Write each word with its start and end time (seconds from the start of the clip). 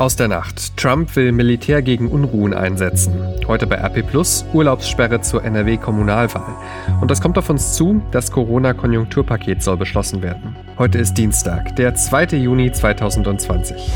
Aus 0.00 0.16
der 0.16 0.28
Nacht. 0.28 0.78
Trump 0.78 1.14
will 1.14 1.30
Militär 1.30 1.82
gegen 1.82 2.08
Unruhen 2.08 2.54
einsetzen. 2.54 3.12
Heute 3.46 3.66
bei 3.66 3.76
RP 3.76 4.06
Plus 4.06 4.46
Urlaubssperre 4.54 5.20
zur 5.20 5.44
NRW-Kommunalwahl. 5.44 6.56
Und 7.02 7.10
das 7.10 7.20
kommt 7.20 7.36
auf 7.36 7.50
uns 7.50 7.74
zu, 7.74 8.00
das 8.10 8.32
Corona-Konjunkturpaket 8.32 9.62
soll 9.62 9.76
beschlossen 9.76 10.22
werden. 10.22 10.56
Heute 10.78 10.96
ist 10.96 11.14
Dienstag, 11.18 11.76
der 11.76 11.94
2. 11.94 12.36
Juni 12.38 12.72
2020. 12.72 13.92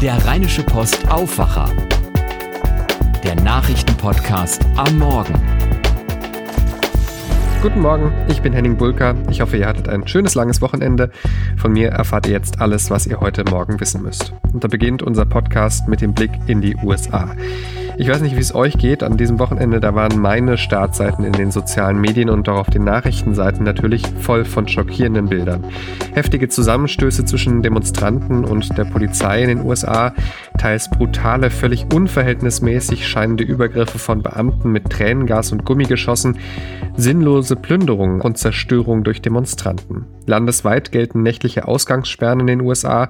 Der 0.00 0.24
Rheinische 0.24 0.62
Post 0.62 1.10
Aufwacher. 1.10 1.68
Der 3.22 3.34
Nachrichtenpodcast 3.34 4.64
am 4.76 4.96
Morgen. 4.96 5.57
Guten 7.60 7.80
Morgen, 7.80 8.12
ich 8.28 8.40
bin 8.40 8.52
Henning 8.52 8.76
Bulka. 8.76 9.16
Ich 9.30 9.40
hoffe, 9.40 9.56
ihr 9.56 9.66
hattet 9.66 9.88
ein 9.88 10.06
schönes 10.06 10.36
langes 10.36 10.62
Wochenende. 10.62 11.10
Von 11.56 11.72
mir 11.72 11.88
erfahrt 11.88 12.26
ihr 12.26 12.32
jetzt 12.32 12.60
alles, 12.60 12.88
was 12.88 13.04
ihr 13.04 13.18
heute 13.18 13.42
Morgen 13.50 13.80
wissen 13.80 14.00
müsst. 14.02 14.32
Und 14.52 14.62
da 14.62 14.68
beginnt 14.68 15.02
unser 15.02 15.24
Podcast 15.24 15.88
mit 15.88 16.00
dem 16.00 16.14
Blick 16.14 16.30
in 16.46 16.60
die 16.60 16.76
USA. 16.76 17.34
Ich 18.00 18.08
weiß 18.08 18.20
nicht, 18.20 18.36
wie 18.36 18.40
es 18.40 18.54
euch 18.54 18.78
geht. 18.78 19.02
An 19.02 19.16
diesem 19.16 19.40
Wochenende, 19.40 19.80
da 19.80 19.92
waren 19.92 20.20
meine 20.20 20.56
Startseiten 20.56 21.24
in 21.24 21.32
den 21.32 21.50
sozialen 21.50 22.00
Medien 22.00 22.30
und 22.30 22.48
auch 22.48 22.58
auf 22.58 22.70
den 22.70 22.84
Nachrichtenseiten 22.84 23.64
natürlich 23.64 24.06
voll 24.20 24.44
von 24.44 24.68
schockierenden 24.68 25.26
Bildern. 25.26 25.64
Heftige 26.14 26.48
Zusammenstöße 26.48 27.24
zwischen 27.24 27.60
Demonstranten 27.60 28.44
und 28.44 28.78
der 28.78 28.84
Polizei 28.84 29.42
in 29.42 29.48
den 29.48 29.66
USA, 29.66 30.14
teils 30.58 30.88
brutale, 30.88 31.50
völlig 31.50 31.86
unverhältnismäßig 31.92 33.08
scheinende 33.08 33.42
Übergriffe 33.42 33.98
von 33.98 34.22
Beamten 34.22 34.70
mit 34.70 34.90
Tränengas 34.90 35.50
und 35.50 35.64
Gummigeschossen, 35.64 36.38
sinnlose 36.96 37.56
Plünderungen 37.56 38.20
und 38.20 38.38
Zerstörung 38.38 39.02
durch 39.02 39.22
Demonstranten. 39.22 40.06
Landesweit 40.24 40.92
gelten 40.92 41.24
nächtliche 41.24 41.66
Ausgangssperren 41.66 42.38
in 42.38 42.46
den 42.46 42.60
USA. 42.60 43.08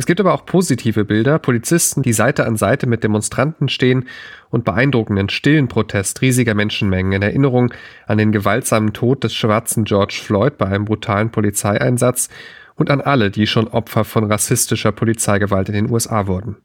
Es 0.00 0.06
gibt 0.06 0.18
aber 0.18 0.32
auch 0.32 0.46
positive 0.46 1.04
Bilder, 1.04 1.38
Polizisten, 1.38 2.00
die 2.00 2.14
Seite 2.14 2.46
an 2.46 2.56
Seite 2.56 2.86
mit 2.86 3.04
Demonstranten 3.04 3.68
stehen 3.68 4.08
und 4.48 4.64
beeindruckenden 4.64 5.28
stillen 5.28 5.68
Protest 5.68 6.22
riesiger 6.22 6.54
Menschenmengen 6.54 7.12
in 7.12 7.20
Erinnerung 7.20 7.74
an 8.06 8.16
den 8.16 8.32
gewaltsamen 8.32 8.94
Tod 8.94 9.24
des 9.24 9.34
schwarzen 9.34 9.84
George 9.84 10.18
Floyd 10.24 10.56
bei 10.56 10.64
einem 10.64 10.86
brutalen 10.86 11.30
Polizeieinsatz 11.30 12.30
und 12.76 12.90
an 12.90 13.02
alle, 13.02 13.30
die 13.30 13.46
schon 13.46 13.68
Opfer 13.68 14.04
von 14.04 14.24
rassistischer 14.24 14.90
Polizeigewalt 14.90 15.68
in 15.68 15.74
den 15.74 15.90
USA 15.90 16.26
wurden. 16.26 16.56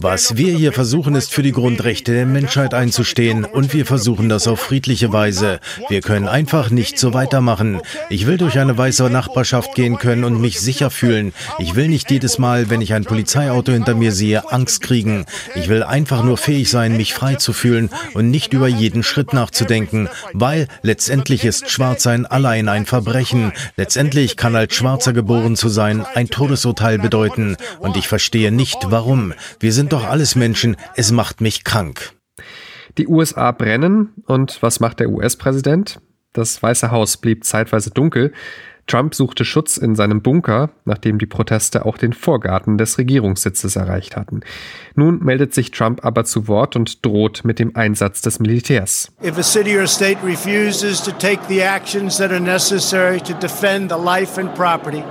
Was 0.00 0.36
wir 0.36 0.52
hier 0.56 0.72
versuchen, 0.72 1.14
ist 1.14 1.32
für 1.32 1.42
die 1.42 1.52
Grundrechte 1.52 2.12
der 2.12 2.26
Menschheit 2.26 2.74
einzustehen. 2.74 3.44
und 3.44 3.72
wir 3.72 3.86
versuchen 3.86 4.28
das 4.28 4.48
auf 4.48 4.60
friedliche 4.60 5.12
Weise. 5.12 5.60
Wir 5.88 6.00
können 6.00 6.26
einfach 6.26 6.70
nicht 6.70 6.98
so 6.98 7.14
weitermachen. 7.14 7.80
Ich 8.10 8.26
will 8.26 8.38
durch 8.38 8.58
eine 8.58 8.76
weiße 8.76 9.08
Nachbarschaft 9.08 9.74
gehen 9.74 9.98
können 9.98 10.24
und 10.24 10.40
mich 10.40 10.60
sicher 10.60 10.90
fühlen. 10.90 11.32
Ich 11.58 11.76
will 11.76 11.88
nicht 11.88 12.10
jedes 12.10 12.38
Mal, 12.38 12.70
wenn 12.70 12.80
ich 12.80 12.92
ein 12.92 13.04
Polizeiauto 13.04 13.70
hinter 13.72 13.94
mir 13.94 14.10
sehe, 14.10 14.50
Angst 14.50 14.80
kriegen. 14.82 15.26
Ich 15.54 15.68
will 15.68 15.84
einfach 15.84 16.24
nur 16.24 16.36
fähig 16.36 16.68
sein, 16.68 16.96
mich 16.96 17.14
frei 17.14 17.36
zu 17.36 17.52
fühlen 17.52 17.90
und 18.14 18.30
nicht 18.30 18.52
über 18.52 18.66
jeden 18.66 19.02
Schritt 19.04 19.32
nachzudenken, 19.32 20.08
weil 20.32 20.66
letztendlich 20.82 21.44
ist 21.44 21.70
Schwarzsein 21.70 22.26
allein 22.26 22.68
ein 22.68 22.86
Verbrechen. 22.86 23.52
Letztendlich 23.76 24.36
kann 24.36 24.56
als 24.56 24.74
Schwarzer 24.74 25.12
geboren 25.12 25.54
zu 25.54 25.68
sein. 25.68 26.04
ein 26.14 26.28
Todesurteil 26.28 26.98
bedeuten 26.98 27.56
und 27.78 27.96
ich 27.96 28.08
verstehe 28.08 28.50
nicht, 28.50 28.87
warum. 28.90 29.32
Wir 29.60 29.72
sind 29.72 29.92
doch 29.92 30.04
alles 30.04 30.36
Menschen. 30.36 30.76
Es 30.96 31.12
macht 31.12 31.40
mich 31.40 31.64
krank. 31.64 32.12
Die 32.96 33.06
USA 33.06 33.52
brennen. 33.52 34.10
Und 34.26 34.62
was 34.62 34.80
macht 34.80 35.00
der 35.00 35.10
US-Präsident? 35.10 36.00
Das 36.32 36.62
Weiße 36.62 36.90
Haus 36.90 37.16
blieb 37.16 37.44
zeitweise 37.44 37.90
dunkel. 37.90 38.32
Trump 38.88 39.14
suchte 39.14 39.44
Schutz 39.44 39.76
in 39.76 39.94
seinem 39.94 40.22
Bunker, 40.22 40.70
nachdem 40.86 41.18
die 41.18 41.26
Proteste 41.26 41.84
auch 41.84 41.98
den 41.98 42.14
Vorgarten 42.14 42.78
des 42.78 42.96
Regierungssitzes 42.96 43.76
erreicht 43.76 44.16
hatten. 44.16 44.40
Nun 44.94 45.22
meldet 45.22 45.52
sich 45.52 45.70
Trump 45.70 46.04
aber 46.04 46.24
zu 46.24 46.48
Wort 46.48 46.74
und 46.74 47.04
droht 47.04 47.44
mit 47.44 47.58
dem 47.58 47.76
Einsatz 47.76 48.22
des 48.22 48.40
Militärs. 48.40 49.12
If 49.22 49.36
a 49.36 49.42
city 49.42 49.78
or 49.78 49.86
state 49.86 50.18
refuses 50.24 51.02
to 51.02 51.12
take 51.12 51.40
the 51.48 51.60
actions 51.60 52.16
that 52.16 52.30
are 52.30 52.40
necessary 52.40 53.20
to 53.20 53.34
defend 53.34 53.92
the 53.92 54.02
life 54.02 54.40
and 54.40 54.52
property 54.54 55.04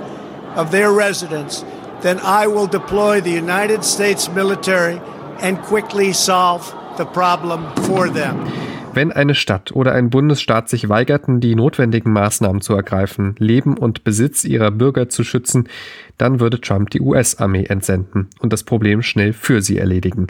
of 0.56 0.70
their 0.70 0.90
residents, 0.90 1.64
then 2.00 2.20
I 2.20 2.46
will 2.46 2.66
deploy 2.66 3.20
the 3.20 3.30
United 3.30 3.84
States 3.84 4.28
military 4.28 5.00
and 5.40 5.60
quickly 5.62 6.12
solve 6.12 6.74
the 6.96 7.06
problem 7.06 7.74
for 7.84 8.08
them. 8.08 8.67
Wenn 8.94 9.12
eine 9.12 9.34
Stadt 9.34 9.72
oder 9.72 9.92
ein 9.92 10.10
Bundesstaat 10.10 10.68
sich 10.68 10.88
weigerten, 10.88 11.40
die 11.40 11.54
notwendigen 11.54 12.12
Maßnahmen 12.12 12.60
zu 12.60 12.74
ergreifen, 12.74 13.36
Leben 13.38 13.76
und 13.76 14.02
Besitz 14.02 14.44
ihrer 14.44 14.70
Bürger 14.70 15.08
zu 15.08 15.24
schützen, 15.24 15.68
dann 16.16 16.40
würde 16.40 16.60
Trump 16.60 16.90
die 16.90 17.00
US-Armee 17.00 17.64
entsenden 17.64 18.28
und 18.40 18.52
das 18.52 18.64
Problem 18.64 19.02
schnell 19.02 19.32
für 19.32 19.62
sie 19.62 19.78
erledigen. 19.78 20.26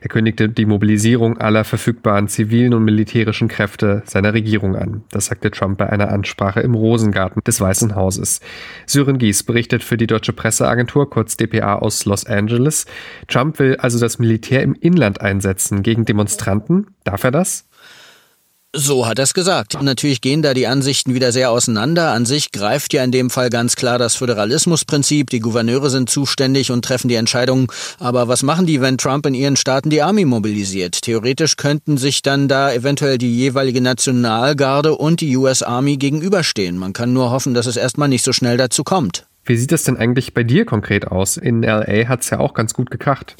Er 0.00 0.08
kündigte 0.08 0.48
die 0.48 0.66
Mobilisierung 0.66 1.38
aller 1.38 1.62
verfügbaren 1.62 2.26
zivilen 2.26 2.74
und 2.74 2.84
militärischen 2.84 3.48
Kräfte 3.48 4.02
seiner 4.06 4.34
Regierung 4.34 4.74
an. 4.74 5.04
Das 5.10 5.26
sagte 5.26 5.50
Trump 5.50 5.78
bei 5.78 5.88
einer 5.88 6.10
Ansprache 6.10 6.60
im 6.60 6.74
Rosengarten 6.74 7.42
des 7.44 7.60
Weißen 7.60 7.94
Hauses. 7.94 8.40
Sören 8.86 9.18
Gies 9.18 9.44
berichtet 9.44 9.84
für 9.84 9.96
die 9.96 10.06
deutsche 10.08 10.32
Presseagentur, 10.32 11.08
kurz 11.08 11.36
dpa 11.36 11.76
aus 11.76 12.04
Los 12.06 12.26
Angeles. 12.26 12.86
Trump 13.28 13.58
will 13.58 13.76
also 13.76 14.00
das 14.00 14.18
Militär 14.18 14.62
im 14.62 14.74
Inland 14.74 15.20
einsetzen 15.20 15.82
gegen 15.82 16.04
Demonstranten. 16.04 16.88
Darf 17.04 17.22
er 17.24 17.30
das? 17.30 17.69
So 18.72 19.08
hat 19.08 19.18
er 19.18 19.24
es 19.24 19.34
gesagt. 19.34 19.82
Natürlich 19.82 20.20
gehen 20.20 20.42
da 20.42 20.54
die 20.54 20.68
Ansichten 20.68 21.12
wieder 21.12 21.32
sehr 21.32 21.50
auseinander. 21.50 22.12
An 22.12 22.24
sich 22.24 22.52
greift 22.52 22.92
ja 22.92 23.02
in 23.02 23.10
dem 23.10 23.28
Fall 23.28 23.50
ganz 23.50 23.74
klar 23.74 23.98
das 23.98 24.14
Föderalismusprinzip. 24.14 25.28
Die 25.28 25.40
Gouverneure 25.40 25.90
sind 25.90 26.08
zuständig 26.08 26.70
und 26.70 26.84
treffen 26.84 27.08
die 27.08 27.16
Entscheidungen. 27.16 27.66
Aber 27.98 28.28
was 28.28 28.44
machen 28.44 28.66
die, 28.66 28.80
wenn 28.80 28.96
Trump 28.96 29.26
in 29.26 29.34
ihren 29.34 29.56
Staaten 29.56 29.90
die 29.90 30.02
Army 30.02 30.24
mobilisiert? 30.24 31.02
Theoretisch 31.02 31.56
könnten 31.56 31.98
sich 31.98 32.22
dann 32.22 32.46
da 32.46 32.72
eventuell 32.72 33.18
die 33.18 33.36
jeweilige 33.36 33.80
Nationalgarde 33.80 34.94
und 34.94 35.20
die 35.20 35.36
US 35.36 35.64
Army 35.64 35.96
gegenüberstehen. 35.96 36.78
Man 36.78 36.92
kann 36.92 37.12
nur 37.12 37.32
hoffen, 37.32 37.54
dass 37.54 37.66
es 37.66 37.76
erstmal 37.76 38.08
nicht 38.08 38.24
so 38.24 38.32
schnell 38.32 38.56
dazu 38.56 38.84
kommt. 38.84 39.26
Wie 39.44 39.56
sieht 39.56 39.72
es 39.72 39.82
denn 39.82 39.96
eigentlich 39.96 40.32
bei 40.32 40.44
dir 40.44 40.64
konkret 40.64 41.08
aus? 41.08 41.36
In 41.38 41.62
LA 41.64 42.06
hat 42.06 42.20
es 42.20 42.30
ja 42.30 42.38
auch 42.38 42.54
ganz 42.54 42.72
gut 42.72 42.88
gekracht. 42.92 43.34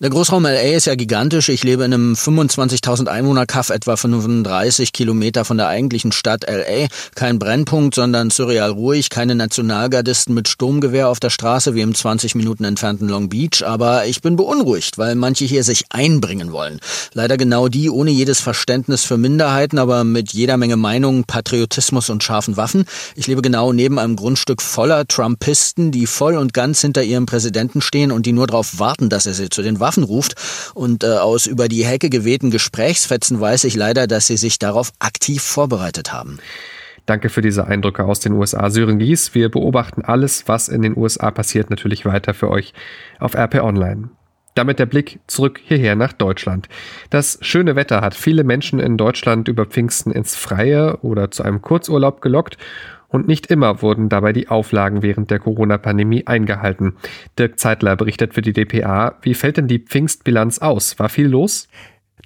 Der 0.00 0.10
Großraum 0.10 0.42
LA 0.42 0.74
ist 0.74 0.86
ja 0.86 0.96
gigantisch. 0.96 1.48
Ich 1.48 1.62
lebe 1.62 1.84
in 1.84 1.94
einem 1.94 2.14
25.000 2.14 3.06
Einwohner-Kaff, 3.06 3.70
etwa 3.70 3.96
35 3.96 4.92
Kilometer 4.92 5.44
von 5.44 5.56
der 5.56 5.68
eigentlichen 5.68 6.10
Stadt 6.10 6.44
LA. 6.50 6.88
Kein 7.14 7.38
Brennpunkt, 7.38 7.94
sondern 7.94 8.30
surreal 8.30 8.70
ruhig. 8.70 9.08
Keine 9.08 9.36
Nationalgardisten 9.36 10.34
mit 10.34 10.48
Sturmgewehr 10.48 11.08
auf 11.08 11.20
der 11.20 11.30
Straße 11.30 11.76
wie 11.76 11.80
im 11.80 11.94
20 11.94 12.34
Minuten 12.34 12.64
entfernten 12.64 13.08
Long 13.08 13.28
Beach. 13.28 13.64
Aber 13.64 14.04
ich 14.04 14.20
bin 14.20 14.34
beunruhigt, 14.34 14.98
weil 14.98 15.14
manche 15.14 15.44
hier 15.44 15.62
sich 15.62 15.84
einbringen 15.90 16.50
wollen. 16.50 16.80
Leider 17.12 17.36
genau 17.36 17.68
die 17.68 17.88
ohne 17.88 18.10
jedes 18.10 18.40
Verständnis 18.40 19.04
für 19.04 19.16
Minderheiten, 19.16 19.78
aber 19.78 20.02
mit 20.02 20.32
jeder 20.32 20.56
Menge 20.56 20.76
Meinungen, 20.76 21.22
Patriotismus 21.22 22.10
und 22.10 22.24
scharfen 22.24 22.56
Waffen. 22.56 22.84
Ich 23.14 23.28
lebe 23.28 23.42
genau 23.42 23.72
neben 23.72 24.00
einem 24.00 24.16
Grundstück 24.16 24.60
voller 24.60 25.06
Trumpisten, 25.06 25.92
die 25.92 26.08
voll 26.08 26.36
und 26.36 26.52
ganz 26.52 26.80
hinter 26.80 27.04
ihrem 27.04 27.26
Präsidenten 27.26 27.80
stehen 27.80 28.10
und 28.10 28.26
die 28.26 28.32
nur 28.32 28.48
darauf 28.48 28.80
warten, 28.80 29.08
dass 29.08 29.26
er 29.26 29.34
sie 29.34 29.50
zu 29.50 29.62
den 29.62 29.83
Waffen 29.84 30.02
ruft. 30.02 30.34
Und 30.74 31.04
äh, 31.04 31.18
aus 31.18 31.46
über 31.46 31.68
die 31.68 31.84
Hecke 31.84 32.08
gewehten 32.08 32.50
Gesprächsfetzen 32.50 33.38
weiß 33.38 33.64
ich 33.64 33.76
leider, 33.76 34.06
dass 34.06 34.26
sie 34.26 34.38
sich 34.38 34.58
darauf 34.58 34.92
aktiv 34.98 35.42
vorbereitet 35.42 36.12
haben. 36.12 36.38
Danke 37.06 37.28
für 37.28 37.42
diese 37.42 37.66
Eindrücke 37.66 38.04
aus 38.04 38.20
den 38.20 38.32
USA. 38.32 38.70
Sören 38.70 38.98
Gies, 38.98 39.34
wir 39.34 39.50
beobachten 39.50 40.02
alles, 40.02 40.48
was 40.48 40.68
in 40.68 40.80
den 40.80 40.96
USA 40.96 41.30
passiert, 41.30 41.68
natürlich 41.68 42.06
weiter 42.06 42.32
für 42.32 42.50
euch 42.50 42.72
auf 43.20 43.34
RP 43.34 43.56
Online. 43.56 44.08
Damit 44.54 44.78
der 44.78 44.86
Blick 44.86 45.18
zurück 45.26 45.60
hierher 45.62 45.96
nach 45.96 46.12
Deutschland. 46.12 46.68
Das 47.10 47.38
schöne 47.42 47.76
Wetter 47.76 48.00
hat 48.00 48.14
viele 48.14 48.44
Menschen 48.44 48.78
in 48.78 48.96
Deutschland 48.96 49.48
über 49.48 49.66
Pfingsten 49.66 50.12
ins 50.12 50.36
Freie 50.36 50.98
oder 50.98 51.30
zu 51.30 51.42
einem 51.42 51.60
Kurzurlaub 51.60 52.22
gelockt 52.22 52.56
und 53.14 53.28
nicht 53.28 53.46
immer 53.46 53.80
wurden 53.80 54.08
dabei 54.08 54.32
die 54.32 54.48
Auflagen 54.48 55.04
während 55.04 55.30
der 55.30 55.38
Corona-Pandemie 55.38 56.26
eingehalten. 56.26 56.96
Dirk 57.38 57.60
Zeitler 57.60 57.94
berichtet 57.94 58.34
für 58.34 58.42
die 58.42 58.52
dpa. 58.52 59.14
Wie 59.22 59.34
fällt 59.34 59.56
denn 59.56 59.68
die 59.68 59.78
Pfingstbilanz 59.78 60.58
aus? 60.58 60.98
War 60.98 61.08
viel 61.08 61.28
los? 61.28 61.68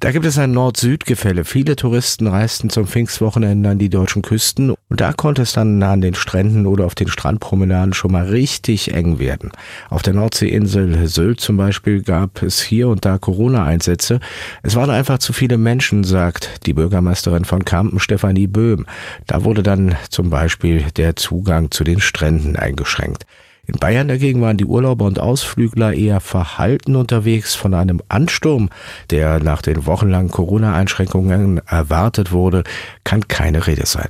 Da 0.00 0.12
gibt 0.12 0.27
es 0.27 0.39
ein 0.39 0.53
Nord-Süd-Gefälle. 0.53 1.45
Viele 1.45 1.75
Touristen 1.75 2.29
reisten 2.29 2.71
zum 2.71 2.87
Pfingstwochenende 2.87 3.71
an 3.71 3.81
die 3.81 3.89
deutschen 3.89 4.23
Küsten 4.23 4.71
und 4.71 5.00
da 5.00 5.12
konnte 5.12 5.43
es 5.43 5.55
dann 5.55 5.83
an 5.83 6.00
den 6.00 6.15
Stränden 6.15 6.67
oder 6.67 6.87
auf 6.87 6.95
den 6.95 7.09
Strandpromenaden 7.09 7.95
schon 7.95 8.12
mal 8.12 8.27
richtig 8.27 8.95
eng 8.95 9.19
werden. 9.19 9.50
Auf 9.91 10.03
der 10.03 10.15
Nordseeinsel 10.15 11.09
Sylt 11.09 11.41
zum 11.41 11.56
Beispiel 11.56 12.03
gab 12.03 12.43
es 12.43 12.62
hier 12.62 12.87
und 12.87 13.05
da 13.05 13.19
Corona-Einsätze. 13.19 14.21
Es 14.62 14.77
waren 14.77 14.91
einfach 14.91 15.19
zu 15.19 15.33
viele 15.33 15.59
Menschen, 15.59 16.05
sagt 16.05 16.65
die 16.67 16.75
Bürgermeisterin 16.75 17.45
von 17.45 17.65
Kampen, 17.65 17.99
Stefanie 17.99 18.47
Böhm. 18.47 18.87
Da 19.27 19.43
wurde 19.43 19.65
dann 19.65 19.97
zum 20.11 20.31
Beispiel 20.31 20.85
der 20.97 21.17
Zugang 21.17 21.73
zu 21.73 21.83
den 21.83 22.00
Stränden 22.00 22.55
eingeschränkt. 22.55 23.27
In 23.69 23.79
Bayern 23.79 24.09
dagegen 24.09 24.41
waren 24.41 24.56
die 24.56 24.65
Urlauber 24.65 25.05
und 25.05 25.20
Ausflügler 25.20 25.93
eher 25.93 26.20
verhalten 26.20 26.97
unterwegs. 26.97 27.55
Von 27.55 27.75
einem 27.75 28.00
Ansturm, 28.09 28.70
der 29.11 29.41
nach 29.41 29.61
den 29.61 29.85
wochenlangen 29.85 30.31
Corona-Einschränkungen 30.31 31.61
erwartet 31.67 32.32
wurde, 32.32 32.65
kann 33.05 33.29
keine 33.29 33.67
Rede 33.67 33.85
sein. 33.85 34.09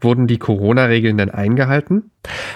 Wurden 0.00 0.26
die 0.26 0.38
Corona-Regeln 0.38 1.16
denn 1.16 1.30
eingehalten? 1.30 2.10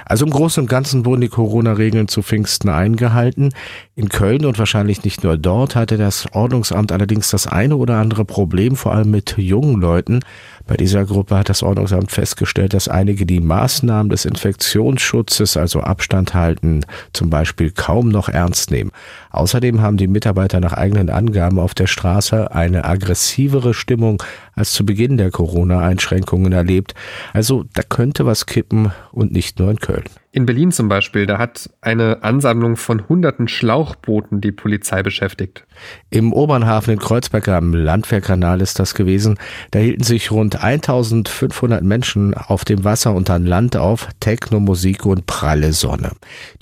Also 0.04 0.24
im 0.24 0.32
Großen 0.32 0.62
und 0.62 0.68
Ganzen 0.68 1.04
wurden 1.06 1.20
die 1.20 1.28
Corona-Regeln 1.28 2.08
zu 2.08 2.22
Pfingsten 2.22 2.68
eingehalten. 2.68 3.50
In 3.94 4.08
Köln 4.08 4.44
und 4.44 4.58
wahrscheinlich 4.58 5.04
nicht 5.04 5.22
nur 5.22 5.36
dort 5.36 5.76
hatte 5.76 5.96
das 5.96 6.26
Ordnungsamt 6.32 6.90
allerdings 6.90 7.30
das 7.30 7.46
eine 7.46 7.76
oder 7.76 7.98
andere 7.98 8.24
Problem, 8.24 8.74
vor 8.74 8.92
allem 8.94 9.12
mit 9.12 9.36
jungen 9.38 9.80
Leuten. 9.80 10.20
Bei 10.66 10.76
dieser 10.76 11.04
Gruppe 11.04 11.36
hat 11.36 11.48
das 11.48 11.62
Ordnungsamt 11.62 12.12
festgestellt, 12.12 12.74
dass 12.74 12.88
einige 12.88 13.26
die 13.26 13.40
Maßnahmen 13.40 14.10
des 14.10 14.24
Infektionsschutzes, 14.24 15.56
also 15.56 15.80
Abstand 15.80 16.34
halten, 16.34 16.86
zum 17.12 17.30
Beispiel 17.30 17.70
kaum 17.70 18.08
noch 18.08 18.28
ernst 18.28 18.70
nehmen. 18.70 18.90
Außerdem 19.30 19.82
haben 19.82 19.96
die 19.96 20.06
Mitarbeiter 20.06 20.60
nach 20.60 20.72
eigenen 20.72 21.10
Angaben 21.10 21.58
auf 21.58 21.74
der 21.74 21.86
Straße 21.86 22.54
eine 22.54 22.84
aggressivere 22.84 23.74
Stimmung 23.74 24.22
als 24.54 24.72
zu 24.72 24.86
Beginn 24.86 25.16
der 25.16 25.30
Corona-Einschränkungen 25.30 26.52
erlebt. 26.52 26.94
Also 27.32 27.64
da 27.74 27.82
könnte 27.82 28.26
was 28.26 28.46
kippen 28.46 28.92
und 29.10 29.32
nicht 29.32 29.58
nur 29.58 29.70
in 29.70 29.78
Köln. 29.78 30.04
In 30.34 30.46
Berlin 30.46 30.72
zum 30.72 30.88
Beispiel, 30.88 31.26
da 31.26 31.36
hat 31.36 31.68
eine 31.82 32.22
Ansammlung 32.22 32.76
von 32.76 33.06
hunderten 33.06 33.48
Schlauchbooten 33.48 34.40
die 34.40 34.50
Polizei 34.50 35.02
beschäftigt. 35.02 35.66
Im 36.08 36.32
Obernhafen 36.32 36.94
in 36.94 36.98
Kreuzberg 36.98 37.48
am 37.48 37.74
Landwehrkanal 37.74 38.62
ist 38.62 38.78
das 38.78 38.94
gewesen. 38.94 39.38
Da 39.72 39.78
hielten 39.80 40.04
sich 40.04 40.30
rund 40.30 40.62
1500 40.62 41.82
Menschen 41.82 42.32
auf 42.32 42.64
dem 42.64 42.82
Wasser 42.82 43.12
und 43.12 43.28
an 43.28 43.44
Land 43.44 43.76
auf, 43.76 44.08
Techno, 44.20 44.58
Musik 44.58 45.04
und 45.04 45.26
pralle 45.26 45.74
Sonne. 45.74 46.12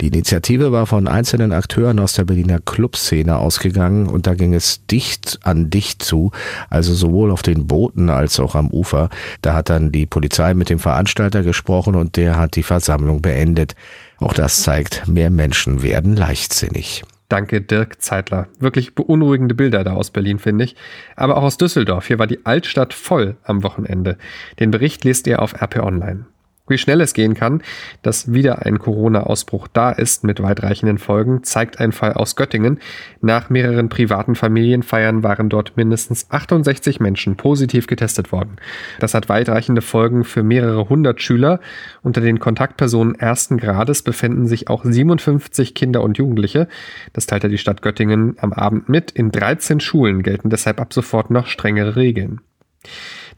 Die 0.01 0.07
Initiative 0.07 0.73
war 0.73 0.85
von 0.85 1.07
einzelnen 1.07 1.53
Akteuren 1.53 1.99
aus 1.99 2.11
der 2.11 2.25
Berliner 2.25 2.59
Clubszene 2.59 3.37
ausgegangen 3.37 4.07
und 4.07 4.27
da 4.27 4.33
ging 4.33 4.53
es 4.53 4.85
dicht 4.87 5.39
an 5.43 5.69
dicht 5.69 6.03
zu, 6.03 6.31
also 6.69 6.93
sowohl 6.93 7.31
auf 7.31 7.41
den 7.41 7.67
Booten 7.67 8.09
als 8.09 8.37
auch 8.37 8.55
am 8.55 8.69
Ufer. 8.69 9.09
Da 9.41 9.53
hat 9.53 9.69
dann 9.69 9.93
die 9.93 10.07
Polizei 10.07 10.53
mit 10.55 10.69
dem 10.69 10.79
Veranstalter 10.79 11.43
gesprochen 11.43 11.95
und 11.95 12.17
der 12.17 12.37
hat 12.37 12.57
die 12.57 12.63
Versammlung 12.63 13.21
beendet 13.21 13.60
findet. 13.61 13.75
Auch 14.17 14.33
das 14.33 14.61
zeigt, 14.61 15.07
mehr 15.07 15.29
Menschen 15.29 15.81
werden 15.81 16.15
leichtsinnig. 16.15 17.03
Danke, 17.29 17.61
Dirk 17.61 18.01
Zeitler. 18.01 18.47
Wirklich 18.59 18.93
beunruhigende 18.93 19.55
Bilder 19.55 19.83
da 19.83 19.93
aus 19.93 20.11
Berlin, 20.11 20.37
finde 20.37 20.65
ich. 20.65 20.75
Aber 21.15 21.37
auch 21.37 21.43
aus 21.43 21.57
Düsseldorf. 21.57 22.07
Hier 22.07 22.19
war 22.19 22.27
die 22.27 22.45
Altstadt 22.45 22.93
voll 22.93 23.37
am 23.43 23.63
Wochenende. 23.63 24.17
Den 24.59 24.69
Bericht 24.69 25.05
lest 25.05 25.27
ihr 25.27 25.41
auf 25.41 25.53
RP 25.61 25.77
Online 25.77 26.25
wie 26.71 26.79
schnell 26.79 27.01
es 27.01 27.13
gehen 27.13 27.35
kann, 27.35 27.61
dass 28.01 28.33
wieder 28.33 28.65
ein 28.65 28.79
Corona-Ausbruch 28.79 29.67
da 29.71 29.91
ist 29.91 30.23
mit 30.23 30.41
weitreichenden 30.41 30.97
Folgen, 30.97 31.43
zeigt 31.43 31.79
ein 31.79 31.91
Fall 31.91 32.13
aus 32.13 32.35
Göttingen. 32.35 32.79
Nach 33.21 33.51
mehreren 33.51 33.89
privaten 33.89 34.33
Familienfeiern 34.33 35.21
waren 35.21 35.49
dort 35.49 35.77
mindestens 35.77 36.31
68 36.31 36.99
Menschen 36.99 37.37
positiv 37.37 37.85
getestet 37.85 38.31
worden. 38.31 38.57
Das 38.99 39.13
hat 39.13 39.29
weitreichende 39.29 39.81
Folgen 39.81 40.23
für 40.23 40.41
mehrere 40.41 40.89
hundert 40.89 41.21
Schüler. 41.21 41.59
Unter 42.01 42.21
den 42.21 42.39
Kontaktpersonen 42.39 43.15
ersten 43.15 43.57
Grades 43.57 44.01
befinden 44.01 44.47
sich 44.47 44.69
auch 44.69 44.83
57 44.83 45.75
Kinder 45.75 46.01
und 46.01 46.17
Jugendliche. 46.17 46.67
Das 47.13 47.27
teilte 47.27 47.49
die 47.49 47.57
Stadt 47.57 47.81
Göttingen 47.81 48.35
am 48.39 48.53
Abend 48.53 48.89
mit. 48.89 49.11
In 49.11 49.31
13 49.31 49.79
Schulen 49.79 50.23
gelten 50.23 50.49
deshalb 50.49 50.79
ab 50.79 50.93
sofort 50.93 51.29
noch 51.29 51.47
strengere 51.47 51.95
Regeln. 51.95 52.41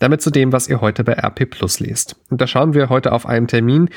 Damit 0.04 0.22
zu 0.22 0.32
dem, 0.32 0.52
was 0.52 0.68
ihr 0.68 0.82
heute 0.82 1.06
bei 1.06 1.14
RP 1.14 1.50
Plus 1.50 1.80
lest. 1.80 2.18
Und 2.30 2.42
da 2.42 2.46
schauen 2.46 2.74
wir 2.74 2.90
heute 2.90 3.14
auf 3.14 3.26
einen 3.26 3.48
Termin, 3.48 3.88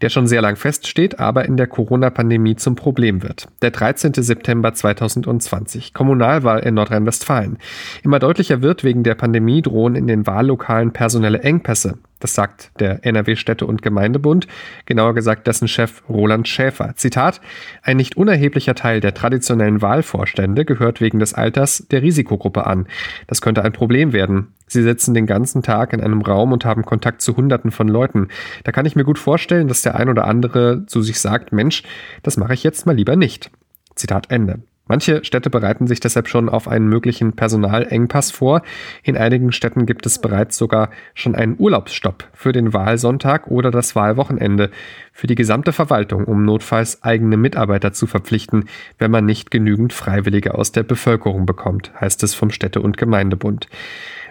der 0.00 0.08
schon 0.08 0.28
sehr 0.28 0.40
lang 0.40 0.54
feststeht, 0.54 1.18
aber 1.18 1.46
in 1.46 1.56
der 1.56 1.66
Corona-Pandemie 1.66 2.54
zum 2.54 2.76
Problem 2.76 3.24
wird. 3.24 3.48
Der 3.60 3.72
13. 3.72 4.12
September 4.14 4.72
2020, 4.72 5.94
Kommunalwahl 5.94 6.60
in 6.60 6.74
Nordrhein-Westfalen. 6.74 7.58
Immer 8.04 8.20
deutlicher 8.20 8.62
wird, 8.62 8.84
wegen 8.84 9.02
der 9.02 9.16
Pandemie 9.16 9.60
drohen 9.60 9.96
in 9.96 10.06
den 10.06 10.28
Wahllokalen 10.28 10.92
personelle 10.92 11.40
Engpässe. 11.40 11.98
Das 12.20 12.34
sagt 12.34 12.70
der 12.78 13.04
NRW 13.04 13.34
Städte- 13.34 13.66
und 13.66 13.82
Gemeindebund, 13.82 14.46
genauer 14.86 15.14
gesagt 15.14 15.48
dessen 15.48 15.66
Chef 15.66 16.02
Roland 16.08 16.46
Schäfer. 16.46 16.94
Zitat, 16.94 17.40
ein 17.82 17.96
nicht 17.96 18.16
unerheblicher 18.16 18.76
Teil 18.76 19.00
der 19.00 19.14
traditionellen 19.14 19.82
Wahlvorstände 19.82 20.64
gehört 20.64 21.00
wegen 21.00 21.18
des 21.18 21.34
Alters 21.34 21.86
der 21.90 22.02
Risikogruppe 22.02 22.66
an. 22.66 22.86
Das 23.26 23.40
könnte 23.40 23.64
ein 23.64 23.72
Problem 23.72 24.12
werden. 24.12 24.54
Sie 24.68 24.82
sitzen 24.82 25.14
den 25.14 25.26
ganzen 25.26 25.62
Tag 25.62 25.92
in 25.92 26.00
einem 26.00 26.22
Raum 26.22 26.52
und 26.52 26.64
haben 26.64 26.84
Kontakt 26.84 27.22
zu 27.22 27.36
Hunderten 27.36 27.70
von 27.70 27.88
Leuten. 27.88 28.28
Da 28.64 28.72
kann 28.72 28.86
ich 28.86 28.96
mir 28.96 29.04
gut 29.04 29.18
vorstellen, 29.18 29.68
dass 29.68 29.82
der 29.82 29.96
ein 29.96 30.08
oder 30.08 30.26
andere 30.26 30.86
zu 30.86 31.02
sich 31.02 31.18
sagt, 31.20 31.52
Mensch, 31.52 31.82
das 32.22 32.36
mache 32.36 32.54
ich 32.54 32.62
jetzt 32.62 32.86
mal 32.86 32.94
lieber 32.94 33.16
nicht. 33.16 33.50
Zitat 33.94 34.30
Ende. 34.30 34.60
Manche 34.88 35.22
Städte 35.22 35.50
bereiten 35.50 35.86
sich 35.86 36.00
deshalb 36.00 36.28
schon 36.28 36.48
auf 36.48 36.66
einen 36.66 36.88
möglichen 36.88 37.34
Personalengpass 37.34 38.30
vor. 38.30 38.62
In 39.02 39.18
einigen 39.18 39.52
Städten 39.52 39.84
gibt 39.84 40.06
es 40.06 40.18
bereits 40.18 40.56
sogar 40.56 40.88
schon 41.12 41.34
einen 41.34 41.56
Urlaubsstopp 41.58 42.24
für 42.32 42.52
den 42.52 42.72
Wahlsonntag 42.72 43.48
oder 43.48 43.70
das 43.70 43.94
Wahlwochenende 43.94 44.70
für 45.12 45.26
die 45.26 45.34
gesamte 45.34 45.72
Verwaltung, 45.72 46.24
um 46.24 46.46
notfalls 46.46 47.02
eigene 47.02 47.36
Mitarbeiter 47.36 47.92
zu 47.92 48.06
verpflichten, 48.06 48.64
wenn 48.98 49.10
man 49.10 49.26
nicht 49.26 49.50
genügend 49.50 49.92
Freiwillige 49.92 50.54
aus 50.54 50.72
der 50.72 50.84
Bevölkerung 50.84 51.44
bekommt, 51.44 51.92
heißt 52.00 52.22
es 52.22 52.34
vom 52.34 52.50
Städte- 52.50 52.80
und 52.80 52.96
Gemeindebund. 52.96 53.68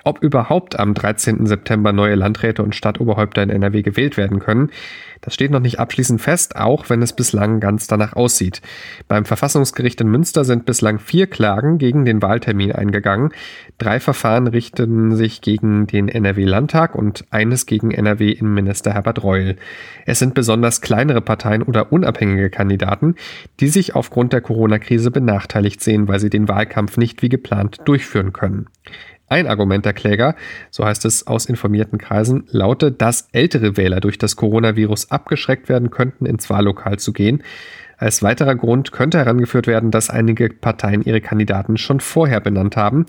Ob 0.08 0.24
überhaupt 0.24 0.80
am 0.80 0.94
13. 0.94 1.48
September 1.48 1.92
neue 1.92 2.16
Landräte 2.16 2.64
und 2.64 2.74
Stadtoberhäupter 2.74 3.44
in 3.44 3.50
NRW 3.50 3.82
gewählt 3.82 4.16
werden 4.16 4.40
können, 4.40 4.70
das 5.20 5.34
steht 5.34 5.52
noch 5.52 5.60
nicht 5.60 5.82
abschließend 5.82 6.22
fest, 6.22 6.56
auch 6.56 6.90
wenn 6.90 7.02
es 7.02 7.12
bislang 7.12 7.60
ganz 7.60 7.88
danach 7.88 8.14
aussieht. 8.14 8.62
Beim 9.10 9.26
Verfassungsgericht 9.26 10.00
in 10.00 10.08
Münster 10.08 10.46
sind 10.46 10.66
bislang 10.66 11.00
vier 11.00 11.28
Klagen 11.28 11.78
gegen 11.78 12.06
den 12.06 12.22
Wahltermin 12.22 12.72
eingegangen. 12.72 13.34
Drei 13.80 14.00
Verfahren 14.00 14.48
richten 14.48 15.14
sich 15.14 15.42
gegen 15.42 15.88
den 15.88 16.08
NRW-Landtag 16.08 16.96
und 16.96 17.26
eines 17.30 17.66
gegen 17.66 17.92
NRW-Innenminister 17.92 18.94
Herbert 18.94 19.24
Reul. 19.24 19.58
Es 20.06 20.20
sind 20.20 20.36
besonders 20.36 20.80
kleinere 20.80 21.20
Parteien 21.20 21.64
oder 21.64 21.92
unabhängige 21.92 22.50
Kandidaten, 22.50 23.16
die 23.60 23.68
sich 23.68 23.94
aufgrund 23.94 24.32
der 24.32 24.40
Corona-Krise 24.40 25.12
benachteiligt 25.12 25.84
sehen, 25.84 26.08
weil 26.08 26.22
sie 26.22 26.30
den 26.30 26.48
Wahlkampf 26.48 26.96
nicht 26.96 27.22
wie 27.22 27.30
geplant 27.30 27.82
durchführen 27.84 28.32
können. 28.32 28.68
Ein 29.30 29.48
Argument 29.48 29.84
der 29.86 29.94
Kläger, 29.94 30.36
so 30.72 30.86
heißt 30.86 31.04
es 31.04 31.28
aus 31.28 31.48
informierten 31.48 32.00
Kreisen, 32.00 32.46
lautet, 32.50 33.02
dass 33.02 33.28
ältere 33.34 33.76
Wähler 33.76 34.00
durch 34.00 34.18
das 34.18 34.38
Coronavirus 34.38 35.12
abgeschreckt 35.12 35.68
werden 35.68 35.90
könnten, 35.90 36.26
ins 36.26 36.50
Wahllokal 36.50 36.98
zu 36.98 37.12
gehen. 37.12 37.44
Als 37.98 38.24
weiterer 38.24 38.56
Grund 38.56 38.94
könnte 38.94 39.18
herangeführt 39.18 39.68
werden, 39.68 39.92
dass 39.92 40.10
einige 40.10 40.50
Parteien 40.50 41.02
ihre 41.02 41.20
Kandidaten 41.20 41.78
schon 41.78 42.00
vorher 42.00 42.40
benannt 42.40 42.78
haben 42.78 43.06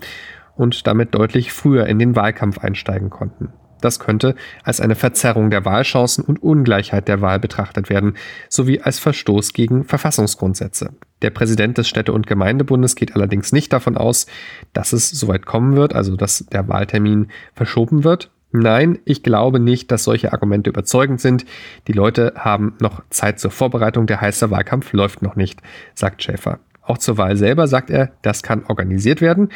und 0.57 0.87
damit 0.87 1.15
deutlich 1.15 1.53
früher 1.53 1.85
in 1.85 1.99
den 1.99 2.17
Wahlkampf 2.17 2.59
einsteigen 2.59 3.09
konnten. 3.09 3.53
Das 3.81 3.99
könnte 3.99 4.35
als 4.63 4.81
eine 4.81 4.95
Verzerrung 4.95 5.49
der 5.49 5.65
Wahlchancen 5.65 6.23
und 6.23 6.41
Ungleichheit 6.41 7.07
der 7.07 7.21
Wahl 7.21 7.39
betrachtet 7.39 7.89
werden, 7.89 8.15
sowie 8.49 8.81
als 8.81 8.99
Verstoß 8.99 9.53
gegen 9.53 9.85
Verfassungsgrundsätze. 9.85 10.91
Der 11.21 11.29
Präsident 11.29 11.77
des 11.77 11.87
Städte- 11.87 12.13
und 12.13 12.27
Gemeindebundes 12.27 12.95
geht 12.95 13.15
allerdings 13.15 13.51
nicht 13.51 13.73
davon 13.73 13.97
aus, 13.97 14.25
dass 14.73 14.93
es 14.93 15.09
soweit 15.09 15.45
kommen 15.45 15.75
wird, 15.75 15.93
also 15.93 16.15
dass 16.15 16.45
der 16.51 16.67
Wahltermin 16.67 17.27
verschoben 17.53 18.03
wird. 18.03 18.31
Nein, 18.51 18.97
ich 19.05 19.21
glaube 19.21 19.59
nicht, 19.59 19.91
dass 19.91 20.05
solche 20.05 20.33
Argumente 20.33 20.71
überzeugend 20.71 21.21
sind. 21.21 21.45
Die 21.87 21.91
Leute 21.91 22.33
haben 22.35 22.73
noch 22.79 23.03
Zeit 23.09 23.39
zur 23.39 23.51
Vorbereitung, 23.51 24.07
der 24.07 24.21
heiße 24.21 24.49
Wahlkampf 24.49 24.91
läuft 24.93 25.21
noch 25.21 25.35
nicht, 25.35 25.61
sagt 25.93 26.23
Schäfer. 26.23 26.59
Auch 26.81 26.97
zur 26.97 27.17
Wahl 27.17 27.37
selber 27.37 27.67
sagt 27.67 27.91
er, 27.91 28.13
das 28.23 28.41
kann 28.41 28.63
organisiert 28.65 29.21
werden, 29.21 29.49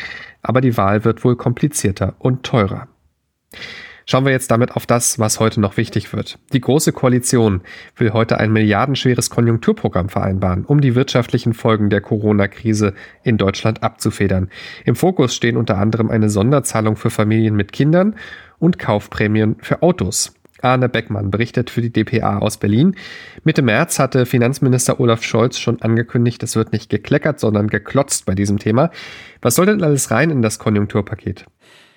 aber 0.44 0.62
die 0.62 0.77
Wahl 0.77 1.03
wird 1.03 1.24
wohl 1.24 1.36
komplizierter 1.36 2.13
und 2.20 2.44
teurer. 2.44 2.88
Schauen 4.05 4.25
wir 4.25 4.31
jetzt 4.31 4.51
damit 4.51 4.72
auf 4.72 4.86
das, 4.86 5.17
was 5.17 5.39
heute 5.39 5.62
noch 5.62 5.77
wichtig 5.77 6.12
wird. 6.13 6.39
Die 6.51 6.62
Große 6.62 6.91
Koalition 6.91 7.62
will 7.95 8.12
heute 8.12 8.38
ein 8.38 8.51
milliardenschweres 8.51 9.29
Konjunkturprogramm 9.29 10.10
vereinbaren, 10.10 10.65
um 10.65 10.81
die 10.81 10.95
wirtschaftlichen 10.95 11.53
Folgen 11.53 11.89
der 11.89 12.01
Corona-Krise 12.01 12.93
in 13.24 13.38
Deutschland 13.38 13.81
abzufedern. 13.81 14.50
Im 14.86 14.95
Fokus 14.95 15.36
stehen 15.36 15.57
unter 15.57 15.77
anderem 15.77 16.10
eine 16.10 16.29
Sonderzahlung 16.29 16.95
für 16.98 17.10
Familien 17.10 17.55
mit 17.55 17.72
Kindern 17.72 18.15
und 18.60 18.77
Kaufprämien 18.77 19.55
für 19.62 19.81
Autos. 19.81 20.33
Arne 20.63 20.88
Beckmann 20.89 21.29
berichtet 21.29 21.69
für 21.69 21.81
die 21.81 21.91
dpa 21.91 22.38
aus 22.39 22.57
Berlin. 22.57 22.95
Mitte 23.43 23.62
März 23.62 24.00
hatte 24.00 24.25
Finanzminister 24.25 25.00
Olaf 25.00 25.24
Scholz 25.24 25.60
schon 25.60 25.81
angekündigt, 25.81 26.41
es 26.43 26.55
wird 26.55 26.72
nicht 26.72 26.89
gekleckert, 26.89 27.39
sondern 27.39 27.67
geklotzt 27.67 28.25
bei 28.25 28.33
diesem 28.33 28.60
Thema. 28.60 28.89
Was 29.41 29.55
soll 29.55 29.65
denn 29.65 29.83
alles 29.83 30.12
rein 30.12 30.29
in 30.29 30.41
das 30.41 30.60
Konjunkturpaket? 30.60 31.45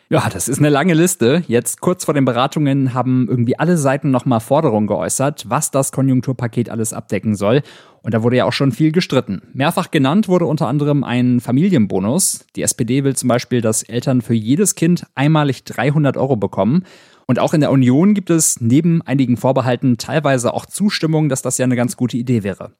Ja, 0.08 0.28
das 0.32 0.46
ist 0.46 0.58
eine 0.58 0.68
lange 0.68 0.94
Liste. 0.94 1.42
Jetzt 1.48 1.80
kurz 1.80 2.04
vor 2.04 2.14
den 2.14 2.24
Beratungen 2.24 2.94
haben 2.94 3.26
irgendwie 3.28 3.58
alle 3.58 3.76
Seiten 3.76 4.12
nochmal 4.12 4.38
Forderungen 4.38 4.86
geäußert, 4.86 5.46
was 5.48 5.72
das 5.72 5.90
Konjunkturpaket 5.90 6.70
alles 6.70 6.92
abdecken 6.92 7.34
soll. 7.34 7.62
Und 8.02 8.14
da 8.14 8.22
wurde 8.22 8.36
ja 8.36 8.44
auch 8.44 8.52
schon 8.52 8.70
viel 8.70 8.92
gestritten. 8.92 9.42
Mehrfach 9.52 9.90
genannt 9.90 10.28
wurde 10.28 10.46
unter 10.46 10.68
anderem 10.68 11.02
ein 11.02 11.40
Familienbonus. 11.40 12.46
Die 12.54 12.62
SPD 12.62 13.02
will 13.02 13.16
zum 13.16 13.28
Beispiel, 13.28 13.60
dass 13.60 13.82
Eltern 13.82 14.22
für 14.22 14.34
jedes 14.34 14.76
Kind 14.76 15.06
einmalig 15.16 15.64
300 15.64 16.16
Euro 16.16 16.36
bekommen. 16.36 16.84
Und 17.28 17.40
auch 17.40 17.54
in 17.54 17.60
der 17.60 17.72
Union 17.72 18.14
gibt 18.14 18.30
es 18.30 18.60
neben 18.60 19.02
einigen 19.02 19.36
Vorbehalten 19.36 19.98
teilweise 19.98 20.54
auch 20.54 20.64
Zustimmung, 20.64 21.28
dass 21.28 21.42
das 21.42 21.58
ja 21.58 21.64
eine 21.64 21.74
ganz 21.74 21.96
gute 21.96 22.16
Idee 22.16 22.44
wäre. 22.44 22.70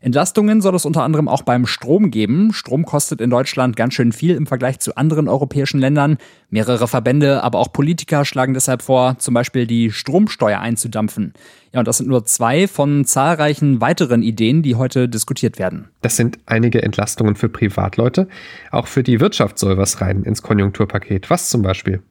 Entlastungen 0.00 0.60
soll 0.60 0.76
es 0.76 0.84
unter 0.84 1.02
anderem 1.02 1.26
auch 1.26 1.42
beim 1.42 1.66
Strom 1.66 2.12
geben. 2.12 2.52
Strom 2.52 2.84
kostet 2.84 3.20
in 3.20 3.30
Deutschland 3.30 3.74
ganz 3.74 3.94
schön 3.94 4.12
viel 4.12 4.36
im 4.36 4.46
Vergleich 4.46 4.78
zu 4.78 4.96
anderen 4.96 5.26
europäischen 5.26 5.80
Ländern. 5.80 6.18
Mehrere 6.50 6.86
Verbände, 6.86 7.42
aber 7.42 7.58
auch 7.58 7.72
Politiker 7.72 8.24
schlagen 8.24 8.54
deshalb 8.54 8.82
vor, 8.82 9.18
zum 9.18 9.34
Beispiel 9.34 9.66
die 9.66 9.90
Stromsteuer 9.90 10.60
einzudampfen. 10.60 11.32
Ja, 11.72 11.80
und 11.80 11.88
das 11.88 11.98
sind 11.98 12.08
nur 12.08 12.24
zwei 12.24 12.68
von 12.68 13.04
zahlreichen 13.04 13.80
weiteren 13.80 14.22
Ideen, 14.22 14.62
die 14.62 14.76
heute 14.76 15.08
diskutiert 15.08 15.58
werden. 15.58 15.88
Das 16.00 16.14
sind 16.14 16.38
einige 16.46 16.80
Entlastungen 16.80 17.34
für 17.34 17.48
Privatleute. 17.48 18.28
Auch 18.70 18.86
für 18.86 19.02
die 19.02 19.18
Wirtschaft 19.18 19.58
soll 19.58 19.76
was 19.76 20.00
rein 20.00 20.22
ins 20.22 20.42
Konjunkturpaket. 20.42 21.28
Was 21.28 21.50
zum 21.50 21.62
Beispiel? 21.62 22.02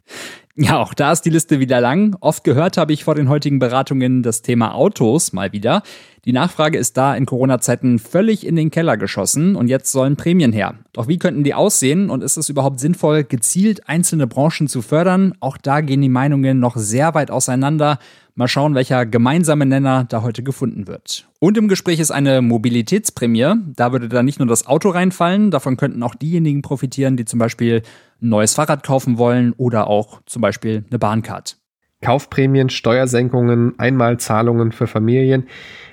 Ja, 0.58 0.78
auch 0.78 0.94
da 0.94 1.12
ist 1.12 1.24
die 1.24 1.32
Liste 1.32 1.60
wieder 1.60 1.82
lang. 1.82 2.16
Oft 2.22 2.46
gehört 2.46 2.78
habe 2.78 2.94
ich 2.94 3.04
vor 3.04 3.14
den 3.14 3.28
heutigen 3.28 3.60
Beratungen 3.60 4.24
das 4.24 4.42
Thema 4.42 4.74
Autos 4.74 5.34
mal 5.34 5.52
wieder. 5.52 5.84
Die 6.24 6.32
Nachfrage 6.32 6.78
ist 6.78 6.96
da 6.96 7.14
in 7.14 7.26
Corona-Zeiten 7.26 8.00
völlig 8.00 8.48
in 8.48 8.56
den 8.56 8.72
Keller 8.72 8.96
geschossen 8.96 9.58
und 9.58 9.68
jetzt 9.68 9.92
sollen 9.92 10.16
Prämien 10.16 10.54
her. 10.54 10.76
Doch 10.94 11.10
wie 11.10 11.20
könnten 11.20 11.44
die 11.44 11.54
aussehen 11.54 12.10
und 12.10 12.24
ist 12.24 12.38
es 12.38 12.48
überhaupt 12.48 12.80
sinnvoll, 12.80 13.26
gezielt 13.26 13.90
einzelne 13.90 14.28
Branchen 14.28 14.70
zu 14.70 14.82
fördern? 14.82 15.34
Auch 15.42 15.58
da 15.58 15.82
gehen 15.82 16.02
die 16.02 16.08
Meinungen 16.08 16.62
noch 16.62 16.78
sehr 16.78 17.14
weit 17.16 17.32
auseinander. 17.32 18.00
Mal 18.34 18.48
schauen, 18.48 18.76
welcher 18.76 19.06
gemeinsame 19.06 19.66
Nenner 19.66 20.06
da 20.06 20.22
heute 20.22 20.42
gefunden 20.42 20.88
wird. 20.88 21.28
Und 21.40 21.58
im 21.58 21.68
Gespräch 21.68 22.00
ist 22.00 22.12
eine 22.12 22.42
Mobilitätsprämie. 22.42 23.56
Da 23.76 23.92
würde 23.92 24.10
dann 24.10 24.26
nicht 24.26 24.40
nur 24.40 24.48
das 24.48 24.68
Auto 24.68 24.90
reinfallen, 24.90 25.52
davon 25.52 25.78
könnten 25.78 26.02
auch 26.02 26.16
diejenigen 26.16 26.62
profitieren, 26.62 27.18
die 27.18 27.26
zum 27.26 27.40
Beispiel 27.40 27.82
ein 28.26 28.30
neues 28.30 28.54
Fahrrad 28.54 28.84
kaufen 28.84 29.18
wollen 29.18 29.54
oder 29.58 29.88
auch 29.88 30.22
zum 30.26 30.42
Beispiel 30.42 30.84
eine 30.90 31.00
Bahncard. 31.00 31.58
Kaufprämien, 32.02 32.70
Steuersenkungen, 32.70 33.80
Einmalzahlungen 33.80 34.72
für 34.72 34.88
Familien. 34.88 35.48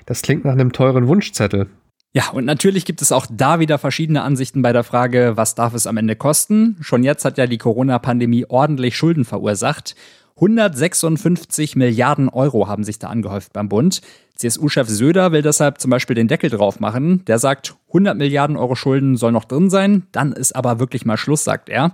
Das 0.05 0.21
klingt 0.21 0.45
nach 0.45 0.51
einem 0.51 0.73
teuren 0.73 1.07
Wunschzettel. 1.07 1.69
Ja, 2.15 2.29
und 2.29 2.45
natürlich 2.45 2.85
gibt 2.85 3.01
es 3.01 3.11
auch 3.11 3.25
da 3.31 3.59
wieder 3.59 3.79
verschiedene 3.79 4.21
Ansichten 4.21 4.61
bei 4.61 4.71
der 4.71 4.83
Frage, 4.83 5.33
was 5.35 5.55
darf 5.55 5.73
es 5.73 5.87
am 5.87 5.97
Ende 5.97 6.15
kosten? 6.15 6.77
Schon 6.81 7.03
jetzt 7.03 7.25
hat 7.25 7.39
ja 7.39 7.47
die 7.47 7.57
Corona-Pandemie 7.57 8.45
ordentlich 8.47 8.95
Schulden 8.95 9.25
verursacht. 9.25 9.95
156 10.35 11.75
Milliarden 11.75 12.29
Euro 12.29 12.67
haben 12.67 12.83
sich 12.83 12.99
da 12.99 13.07
angehäuft 13.07 13.53
beim 13.53 13.69
Bund. 13.69 14.01
CSU-Chef 14.35 14.87
Söder 14.89 15.31
will 15.31 15.41
deshalb 15.41 15.79
zum 15.79 15.89
Beispiel 15.91 16.15
den 16.15 16.27
Deckel 16.27 16.49
drauf 16.49 16.79
machen. 16.79 17.23
Der 17.25 17.39
sagt, 17.39 17.75
100 17.89 18.17
Milliarden 18.17 18.57
Euro 18.57 18.75
Schulden 18.75 19.15
soll 19.15 19.31
noch 19.31 19.45
drin 19.45 19.69
sein, 19.69 20.03
dann 20.11 20.33
ist 20.33 20.55
aber 20.55 20.79
wirklich 20.79 21.05
mal 21.05 21.17
Schluss, 21.17 21.43
sagt 21.43 21.69
er. 21.69 21.93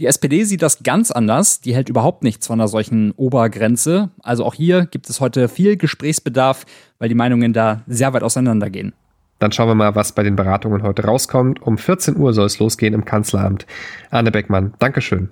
Die 0.00 0.06
SPD 0.06 0.44
sieht 0.44 0.62
das 0.62 0.84
ganz 0.84 1.10
anders. 1.10 1.60
Die 1.60 1.74
hält 1.74 1.88
überhaupt 1.88 2.22
nichts 2.22 2.46
von 2.46 2.60
einer 2.60 2.68
solchen 2.68 3.10
Obergrenze. 3.12 4.10
Also 4.22 4.44
auch 4.44 4.54
hier 4.54 4.86
gibt 4.86 5.10
es 5.10 5.20
heute 5.20 5.48
viel 5.48 5.76
Gesprächsbedarf, 5.76 6.66
weil 7.00 7.08
die 7.08 7.16
Meinungen 7.16 7.52
da 7.52 7.82
sehr 7.88 8.12
weit 8.12 8.22
auseinandergehen. 8.22 8.92
Dann 9.40 9.50
schauen 9.50 9.68
wir 9.68 9.74
mal, 9.74 9.96
was 9.96 10.12
bei 10.12 10.22
den 10.22 10.36
Beratungen 10.36 10.82
heute 10.82 11.04
rauskommt. 11.04 11.62
Um 11.62 11.78
14 11.78 12.16
Uhr 12.16 12.32
soll 12.32 12.46
es 12.46 12.60
losgehen 12.60 12.94
im 12.94 13.04
Kanzleramt. 13.04 13.66
Arne 14.10 14.30
Beckmann, 14.30 14.74
Dankeschön. 14.78 15.30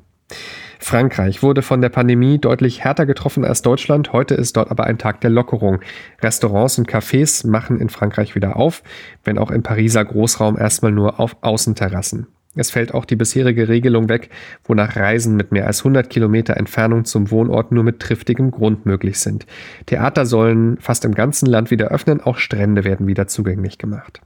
Frankreich 0.79 1.43
wurde 1.43 1.63
von 1.63 1.81
der 1.81 1.89
Pandemie 1.89 2.39
deutlich 2.39 2.83
härter 2.83 3.07
getroffen 3.07 3.45
als 3.45 3.63
Deutschland. 3.63 4.13
Heute 4.13 4.35
ist 4.35 4.57
dort 4.57 4.71
aber 4.71 4.85
ein 4.85 4.99
Tag 4.99 5.21
der 5.21 5.31
Lockerung. 5.31 5.81
Restaurants 6.23 6.79
und 6.79 6.89
Cafés 6.89 7.47
machen 7.47 7.81
in 7.81 7.89
Frankreich 7.89 8.35
wieder 8.35 8.57
auf, 8.57 8.83
wenn 9.25 9.39
auch 9.39 9.51
im 9.51 9.63
Pariser 9.63 10.05
Großraum 10.05 10.59
erstmal 10.59 10.93
nur 10.93 11.19
auf 11.19 11.37
Außenterrassen. 11.41 12.27
Es 12.57 12.71
fällt 12.71 12.95
auch 12.95 13.05
die 13.05 13.17
bisherige 13.17 13.69
Regelung 13.69 14.09
weg, 14.09 14.31
wonach 14.65 14.97
Reisen 14.97 15.37
mit 15.37 15.53
mehr 15.53 15.67
als 15.67 15.81
100 15.81 16.11
Kilometer 16.11 16.57
Entfernung 16.57 17.05
zum 17.05 17.31
Wohnort 17.31 17.71
nur 17.71 17.85
mit 17.85 18.01
triftigem 18.01 18.51
Grund 18.51 18.87
möglich 18.87 19.19
sind. 19.21 19.47
Theater 19.87 20.27
sollen 20.27 20.79
fast 20.81 21.05
im 21.05 21.15
ganzen 21.15 21.47
Land 21.47 21.71
wieder 21.71 21.89
öffnen, 21.89 22.21
auch 22.21 22.39
Strände 22.39 22.85
werden 22.85 23.07
wieder 23.07 23.27
zugänglich 23.29 23.79
gemacht. 23.79 24.21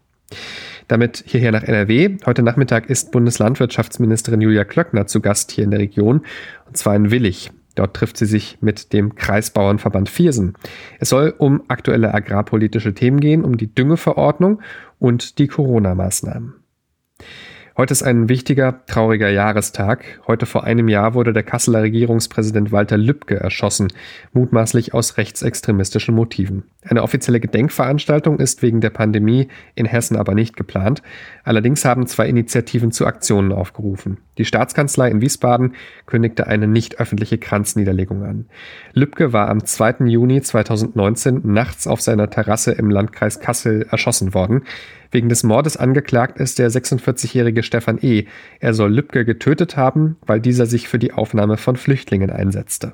Damit 0.89 1.23
hierher 1.27 1.53
nach 1.53 1.63
NRW. 1.63 2.17
Heute 2.27 2.43
Nachmittag 2.43 2.91
ist 2.91 3.13
Bundeslandwirtschaftsministerin 3.13 4.41
Julia 4.41 4.65
Klöckner 4.65 5.07
zu 5.07 5.21
Gast 5.21 5.53
hier 5.53 5.65
in 5.65 5.71
der 5.71 5.81
Region, 5.81 6.23
und 6.67 6.77
zwar 6.77 6.97
in 6.97 7.11
Willig. 7.11 7.51
Dort 7.77 7.95
trifft 7.95 8.17
sie 8.17 8.27
sich 8.27 8.59
mit 8.61 8.93
dem 8.93 9.15
Kreisbauernverband 9.15 10.09
Viersen. 10.09 10.55
Es 10.99 11.09
soll 11.09 11.35
um 11.39 11.63
aktuelle 11.69 12.13
agrarpolitische 12.13 12.95
Themen 12.95 13.21
gehen, 13.21 13.45
um 13.45 13.57
die 13.57 13.73
Düngeverordnung 13.73 14.61
und 14.99 15.39
die 15.39 15.47
Corona-Maßnahmen. 15.47 16.55
Heute 17.81 17.93
ist 17.93 18.03
ein 18.03 18.29
wichtiger, 18.29 18.85
trauriger 18.85 19.31
Jahrestag. 19.31 20.05
Heute 20.27 20.45
vor 20.45 20.65
einem 20.65 20.87
Jahr 20.89 21.15
wurde 21.15 21.33
der 21.33 21.45
Kasseler 21.45 21.81
Regierungspräsident 21.81 22.73
Walter 22.73 22.99
Lübcke 22.99 23.37
erschossen, 23.37 23.89
mutmaßlich 24.35 24.93
aus 24.93 25.17
rechtsextremistischen 25.17 26.15
Motiven. 26.15 26.65
Eine 26.83 27.03
offizielle 27.03 27.41
Gedenkveranstaltung 27.41 28.39
ist 28.39 28.61
wegen 28.61 28.83
der 28.83 28.91
Pandemie 28.91 29.49
in 29.77 29.87
Hessen 29.87 30.19
aber 30.19 30.35
nicht 30.35 30.59
geplant. 30.59 31.01
Allerdings 31.43 31.87
haben 31.87 32.07
zwei 32.07 32.29
Initiativen 32.29 32.93
zu 32.93 33.07
Aktionen 33.07 33.51
aufgerufen. 33.51 34.19
Die 34.37 34.45
Staatskanzlei 34.45 35.11
in 35.11 35.23
Wiesbaden 35.23 35.73
kündigte 36.05 36.47
eine 36.47 36.69
nicht 36.69 37.01
öffentliche 37.01 37.39
Kranzniederlegung 37.39 38.25
an. 38.25 38.45
Lübcke 38.93 39.33
war 39.33 39.49
am 39.49 39.65
2. 39.65 40.05
Juni 40.05 40.43
2019 40.43 41.41
nachts 41.45 41.87
auf 41.87 42.03
seiner 42.03 42.29
Terrasse 42.29 42.73
im 42.73 42.91
Landkreis 42.91 43.41
Kassel 43.41 43.87
erschossen 43.91 44.35
worden. 44.35 44.65
Wegen 45.11 45.29
des 45.29 45.43
Mordes 45.43 45.77
angeklagt 45.77 46.39
ist 46.39 46.59
der 46.59 46.71
46-jährige 46.71 47.63
Stefan 47.63 47.99
E. 48.01 48.27
Er 48.61 48.75
soll 48.75 48.93
Lübcke 48.93 49.25
getötet 49.25 49.77
haben, 49.77 50.17
weil 50.25 50.41
dieser 50.41 50.67
sich 50.67 50.89
für 50.89 50.99
die 50.99 51.13
Aufnahme 51.13 51.57
von 51.57 51.77
Flüchtlingen 51.77 52.31
einsetzte. 52.31 52.93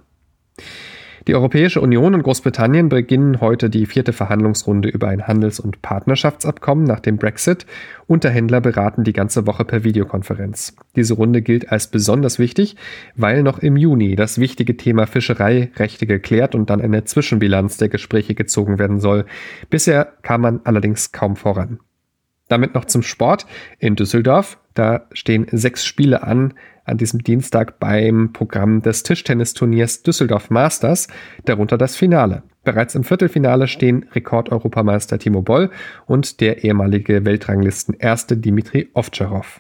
Die 1.27 1.35
Europäische 1.35 1.81
Union 1.81 2.15
und 2.15 2.23
Großbritannien 2.23 2.89
beginnen 2.89 3.41
heute 3.41 3.69
die 3.69 3.87
vierte 3.87 4.13
Verhandlungsrunde 4.13 4.89
über 4.89 5.09
ein 5.09 5.27
Handels- 5.27 5.59
und 5.59 5.83
Partnerschaftsabkommen 5.83 6.85
nach 6.85 7.01
dem 7.01 7.17
Brexit. 7.17 7.67
Unterhändler 8.07 8.61
beraten 8.61 9.03
die 9.03 9.13
ganze 9.13 9.45
Woche 9.45 9.65
per 9.65 9.83
Videokonferenz. 9.83 10.77
Diese 10.95 11.15
Runde 11.15 11.43
gilt 11.43 11.73
als 11.73 11.89
besonders 11.89 12.39
wichtig, 12.39 12.77
weil 13.17 13.43
noch 13.43 13.59
im 13.59 13.77
Juni 13.77 14.15
das 14.15 14.39
wichtige 14.39 14.77
Thema 14.77 15.09
Fischereirechte 15.09 16.07
geklärt 16.07 16.55
und 16.55 16.71
dann 16.71 16.81
eine 16.81 17.03
Zwischenbilanz 17.03 17.77
der 17.77 17.89
Gespräche 17.89 18.37
gezogen 18.37 18.79
werden 18.79 19.01
soll. 19.01 19.27
Bisher 19.69 20.05
kam 20.23 20.43
man 20.43 20.61
allerdings 20.63 21.11
kaum 21.11 21.35
voran. 21.35 21.81
Damit 22.49 22.75
noch 22.75 22.85
zum 22.85 23.03
Sport 23.03 23.47
in 23.79 23.97
Düsseldorf. 23.97 24.59
Da 24.75 25.07
stehen 25.13 25.47
sechs 25.51 25.85
Spiele 25.85 26.23
an 26.23 26.55
an 26.87 26.99
diesem 26.99 27.23
Dienstag 27.23 27.79
beim 27.81 28.33
Programm 28.33 28.81
des 28.81 29.03
Tischtennisturniers 29.03 30.03
Düsseldorf 30.03 30.51
Masters, 30.51 31.09
darunter 31.45 31.77
das 31.77 31.97
Finale. 31.97 32.43
Bereits 32.65 32.95
im 32.95 33.05
Viertelfinale 33.05 33.69
stehen 33.69 34.07
Rekordeuropameister 34.13 35.19
Timo 35.19 35.43
Boll 35.43 35.71
und 36.07 36.41
der 36.41 36.65
ehemalige 36.65 37.25
Weltranglisten 37.25 37.95
Erste 37.99 38.37
Dimitri 38.37 38.89
Ovtcharov. 38.95 39.57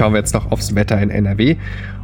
Schauen 0.00 0.14
wir 0.14 0.20
jetzt 0.20 0.32
noch 0.32 0.50
aufs 0.50 0.74
Wetter 0.74 0.98
in 0.98 1.10
NRW. 1.10 1.56